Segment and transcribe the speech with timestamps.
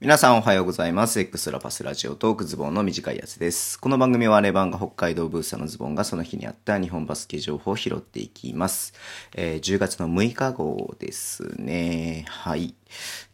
[0.00, 1.20] 皆さんおはようございます。
[1.20, 3.78] X ラパスラジオトークズボンの短いやつです。
[3.78, 8.94] この番組はレバンが北海道ブースターのズボンがその日にあった日本バスケ情報を拾っていきます。
[9.34, 12.24] えー、10月の6日号ですね。
[12.28, 12.74] はい。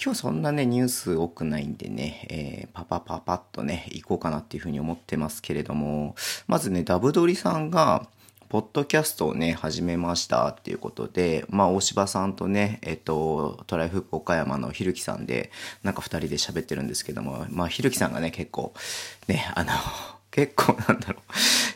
[0.00, 6.14] 今日そんなね、ニュース多くないんでね、えー、パパパパッとね、行こうかなっていうふうに思ってますけれども、
[6.46, 8.06] まずね、ダブドリさんが、
[8.52, 15.50] ポッドキャストをね、始めましたっていうことで、まあ、大柴さんとね、えっと、トライフ岡山のひるきさんで、
[15.82, 18.74] なんか二人で喋ってるんですけども、まあ、ひるきさんがね、結構、
[19.26, 19.72] ね、あの、
[20.30, 21.32] 結構なんだろう。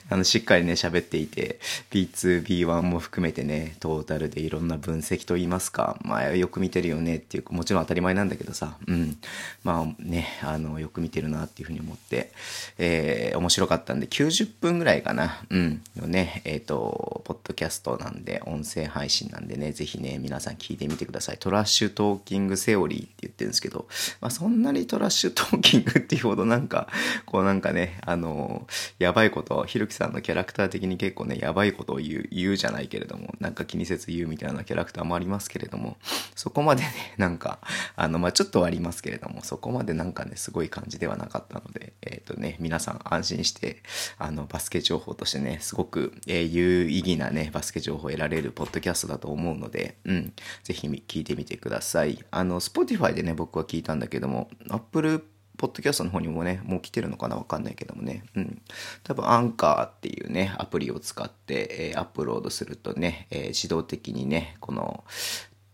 [0.09, 1.59] あの、しっかりね、喋っていて、
[1.91, 9.17] B2、B1 も含めてね、トータルでいろんな分析と言いますか、まあ、よく見てるよねっていう、もちろん当たり前なんだけどさ、うん。
[9.65, 12.31] まあね、あの、よく見てるなっていうふうに思って、
[12.79, 21.39] えー、面白かったんで、90分ぐらいかな、うん、のね、えっ、ー、と、ポッドキャストなんで、音声配信なんでね、ぜひね、皆さん聞いてみてください。
[21.39, 23.87] トラッシュトーキングセオリーって言ってるんですけど、
[24.21, 26.89] まあ、そんなにトラッシュトーキングっていうほどなんか、
[27.25, 28.67] こうなんかね、あの、
[28.99, 35.97] やばいこと、ひろきさんのキャラクター的に結構ね、やばいことを言う、言うじゃないけれども、なんか気にせず言うみたいなキャラクターもありますけれども、
[36.35, 37.59] そこまでね、 なんか、
[37.97, 43.83] あの、まあ、ちょっとはありますけれども、そこまでなんかね、すごい感じではなかったので、えっ、ー、とね、皆さん安心して、
[44.19, 52.25] あの、バスケ情報としてね、すごく、えー、有意義なね、バスケ情報を得られるポッドキャストだと思うので、うん、ぜひ聞いてみてください。
[52.31, 55.25] あの、Spotify でね、僕は聞いたんだけども、Apple
[55.57, 58.25] ポッドキャストの方にもね、もう来てるのかなわかんないけどもね。
[58.35, 58.63] うん。
[59.03, 65.05] 多分、アンカーっていうね、アプリを使って、えー、アップロードするとね、えー、自動的にね、この、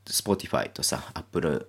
[0.06, 1.68] Spotify とさ、Apple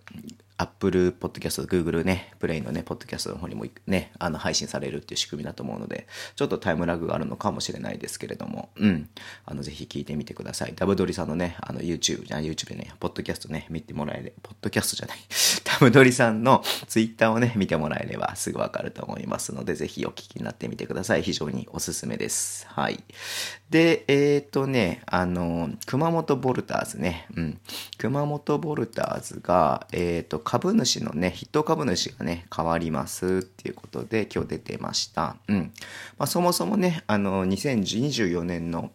[0.58, 9.10] Apple Podcast、Google ね、プレイのね、ポッドキャストの方にもね、あの、配信されるっていう仕組みだと思うので、ちょっとタイムラグがあるのかもしれないですけれども、うん。
[9.46, 10.74] あの、ぜひ聞いてみてください。
[10.76, 15.18] ダブドリさんのね、あの、YouTube、じゃ YouTube でね、ポッドキャストね、見てもらえれば、ポッドキャストじゃない、
[15.64, 21.24] ダブドリさんの Twitter をね、見てもらえればすぐわかると思いますので、ぜひお聞きになってみてください。
[21.24, 22.68] 非常におすすめです。
[22.68, 23.04] はい。
[23.70, 27.60] で、えっ、ー、とね、あの、熊本ボルターズね、うん。
[27.98, 35.38] 熊本ボルターズが、えっ、ー、と、株主のね、筆頭株主がね、変わりますっていうことで今日出てました。
[35.48, 35.72] うん。
[36.18, 38.92] まあ、そもそもね、あの、2024年の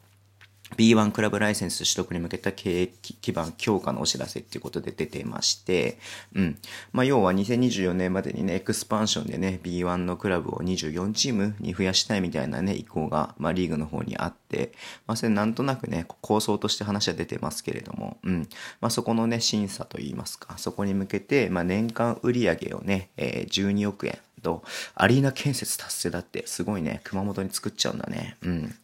[0.76, 5.98] B1 クラブライセンス取得に向けた経営基盤強化のお知らせっていうことで出てまして、
[6.34, 6.58] うん。
[6.92, 14.72] まあ、要は2024年までにね、エクスパンションでね、B1 のクラブを24チームに増やしたいみたいなね、意向が、まあ、リーグの方にあって、
[15.06, 18.48] まあ、それなんとなくね、構想として話は出てますけれども、うん。
[18.80, 24.62] まあ、そこのね、審査といいますか、そこに向けて、まあ、年間売上をね、えー、12億円、と、
[24.94, 28.37] アリーナ建設達成だって、すごいね、熊本に作っちゃうんだね。
[28.43, 28.75] うん。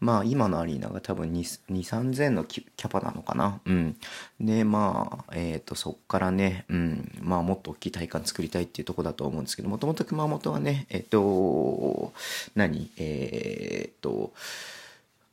[0.00, 3.60] まあ、今のアリーナが多分2、3000のキャパなのかな。
[3.64, 3.96] うん。
[4.40, 12.12] で、まあ、えっ、ー、と、そっからね、うん、まあ、もっと大きい体感作りたいっていうとこだと思うんですけど、もともと熊本はね、えっ、ー、と、
[12.54, 12.90] 何？
[12.96, 14.32] えっ、ー、と、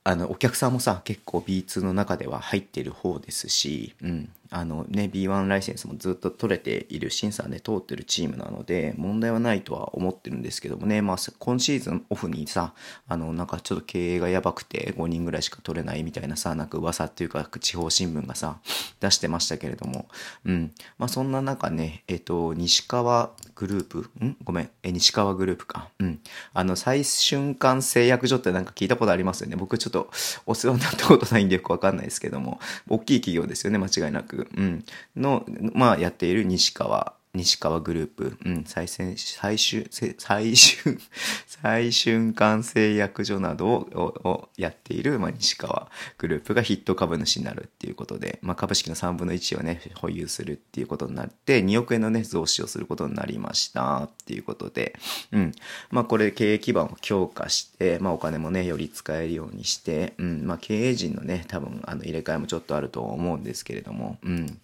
[0.04, 4.30] あの、お客さんもさ、結構 B2 の中では入ってる方ですし、うん。
[4.54, 12.74] あのね、B1 ライセンスもずっと取れている審査で通ってるチームなので、問題はないとは思ってるんですけどもね、まあ、今シーズンオフにさ、
[13.08, 18.60] あの、なんかちょっと経営がやばくて5人ぐらいしか取れないみたいなさ、なんか噂っていうか地方新聞がさ、
[19.00, 20.10] 出してましたけれども、
[20.44, 20.74] うん。
[20.98, 24.36] まあ、そんな中ね、えっと、西川グループ、ん？
[24.44, 25.88] ごめん、え、西川グループか。
[26.00, 26.20] うん。
[26.54, 29.56] あの、最瞬間製薬所ってなんか聞いたことありますよね。
[29.56, 30.10] 僕ちょっと
[30.46, 34.41] お世話になったことないんでよくわかんないですけども、大きい企業ですよね、間違いなく。
[34.56, 34.86] うん、
[35.16, 40.98] の、まあ、やっている西川西川グループ、うん、最先、最終、最終、
[41.48, 55.00] 最瞬間製薬所などをやっている、まあ、西川グループがヒット株主になるっていうことで、まあ、株式の3分の1をね、保有するっていうことになって、2億円のね、増資をすることになりましたっていうことで、
[55.32, 55.54] うん。
[55.90, 64.60] まあ、これ経営基盤を強化して、まあ、お金もね、より使えるようにして、うん、まあ、経営陣のね、多分、あの、入れ替えもちょっとあると思うんですけれども、うん。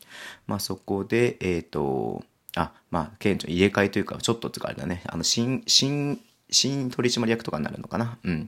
[0.47, 2.25] まあ、そこで、えっ、ー、と、
[2.55, 5.03] あ、まあ、県庁入れ替えというか、ちょっとつかあれだね。
[5.07, 8.47] あの、新、新、新取締役とかになるのかなうん。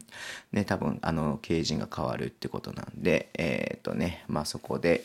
[0.53, 5.03] ね、多分、あの、経営陣が変わるってことなんで、えっ、とね、まあそこで、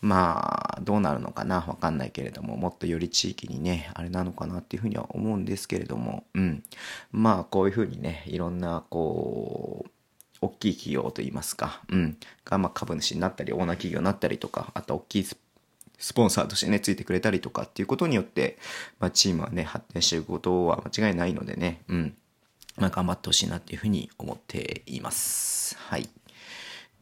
[0.00, 6.64] まあ、どうなるのかなわかんないけれども、もっとより地域にね、あれなのかなっていうふうには思うんですけれども、うん。
[7.12, 9.90] まあ、こういうふうにね、いろんな、こう、
[10.42, 15.36] 大きい企業といいますか、うん、が、ま、株主になったり、オーナー企業になったりとか、あと大きいス
[16.02, 18.58] スポンサーとしてね、ついてくれたりとかっていうことによって、
[18.98, 22.16] まあ、チームはね、発展していくことは間違いないのでね、うん。
[22.76, 25.76] まあ、頑張ってほしいなっていうふうに思っています。
[25.78, 26.08] はい。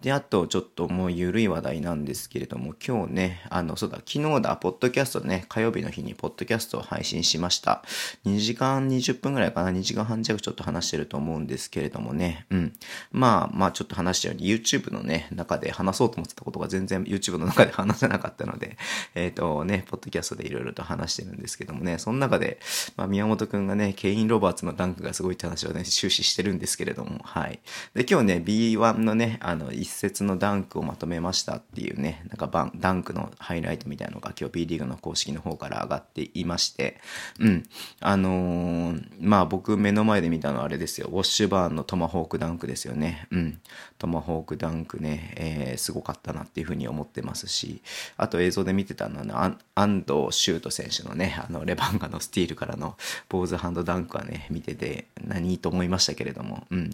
[0.03, 7.85] で、あと、ちょっともう緩い話題なんですけれども、今日ね、あの、そうだ、昨日だ、ポッドキャストね、火曜日の日にポッドキャストを配信しました。
[8.25, 12.73] 2時間20分ぐらいかな、2時間半弱ちょっと話してると思うんですけれどもね、うん。
[13.13, 18.79] まあ、まあ、ちょっと話したように、YouTube のね、中で話そうと思ってたことが全然 YouTube の中で話せなかったので、
[19.15, 22.59] えっ、ー、とね、ポッドキャストでいろいろと話してるんですけどもね、その中で、
[22.97, 27.61] まあ、宮本くんがね、ケイン・ロバーツのダンクがすごいって話をね、終始してるんですけれども、はい。
[27.93, 37.01] で、今日ね、B1 のね、あの、節のダンクをまとめましたっていうね、なんかバン、ダンクのハイライトみたいなのが今日 B リーグの公式の方から上がっていまして、
[37.39, 37.63] うん。
[38.01, 43.27] あのー、まあ僕目の前で見たのはあれですよ、ウォッシュバーンのトマホークダンクですよね。
[43.31, 43.61] うん。
[43.99, 47.83] トマホークダンクね、えー、すごかったなっていうふうに思ってますし、
[48.17, 52.97] あと映像で見てたのは、安藤修斗選手のね、あの、レバンガのスティールからの
[53.29, 56.91] 坊主ハンドダンクはね、見てて、何と思いましたけれども、うん。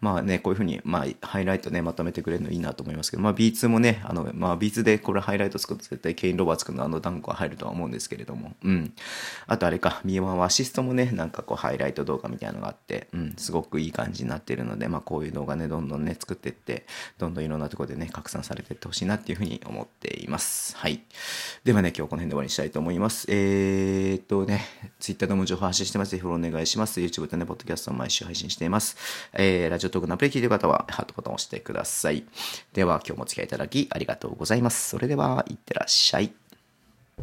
[0.00, 8.92] まあね、こういうふうに、まあ、ハイライトね、まとめてくれるのいいなと思いますけど、まあ B2 もね、あの、まあ B2 でこれハイライト作ると絶対ケイン・ロバーツ君のあのダンクは入るとは思うんですけれども、うん。
[9.46, 16.86] あとあれか、ミーワンはアシストもね、なんかこうハイライト動画みたいなのがあって、うん、すごくいい感じになってるので、まあこういう動画ね、どんどんね、作ってって、
[17.18, 20.76] どんどんいろんなところでね、拡散されていってほしいなっていうふうに思っています。
[20.76, 21.02] はい。
[21.64, 23.26] ではね、今日この辺で終わりにしたいと思います。
[23.28, 24.64] えー、っとね、
[25.00, 26.10] Twitter でも情報発信してます。
[26.10, 27.00] ぜひフォローお願いします。
[27.00, 28.96] YouTube とね、ポッドキャストを毎週配信しています。
[29.32, 32.24] えー、ラジオトークのアプリ聞いてる方は、ハートボタンを押してください。
[32.72, 34.88] では、今日もお付き合いいただきありがとうございます。
[34.88, 36.32] それでは、いってらっしゃい。